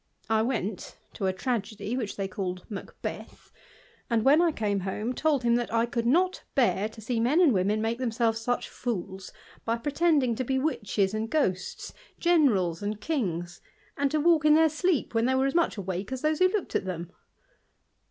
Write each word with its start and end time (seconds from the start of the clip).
I 0.31 0.41
went 0.41 0.97
to 1.13 1.27
a 1.27 1.31
tragedy 1.31 1.95
which 1.95 2.15
they 2.17 2.27
called 2.27 2.65
Macbeth; 2.71 3.51
and, 4.09 4.25
when 4.25 4.41
I 4.41 4.51
came 4.51 4.79
home, 4.79 5.13
told 5.13 5.43
him 5.43 5.53
that 5.57 5.71
I 5.71 5.85
could 5.85 6.07
not 6.07 6.41
bear 6.55 6.89
to 6.89 6.99
see 6.99 7.19
men 7.19 7.39
and 7.39 7.53
women 7.53 7.83
make 7.83 7.99
thena 7.99 8.11
selves 8.11 8.41
such 8.41 8.67
fools, 8.67 9.31
by 9.63 9.77
pretending 9.77 10.33
to 10.37 10.43
be 10.43 10.57
witches 10.57 11.13
and 11.13 11.29
ghosts, 11.29 11.93
generals 12.19 12.81
and 12.81 12.99
kings, 12.99 13.61
and 13.95 14.09
to 14.09 14.19
walk 14.19 14.43
in 14.43 14.55
their 14.55 14.69
sleep 14.69 15.13
when 15.13 15.25
they 15.25 15.35
were 15.35 15.45
as 15.45 15.53
much 15.53 15.77
awake 15.77 16.11
as 16.11 16.23
those 16.23 16.39
who 16.39 16.47
looked 16.47 16.75
at 16.75 16.85
them. 16.85 17.11